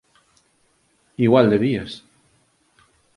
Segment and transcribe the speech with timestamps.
[1.25, 1.91] Igual debías.